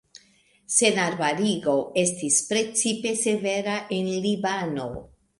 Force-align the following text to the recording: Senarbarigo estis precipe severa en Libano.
Senarbarigo 0.75 1.75
estis 2.03 2.37
precipe 2.53 3.11
severa 3.19 3.75
en 3.99 4.09
Libano. 4.25 4.89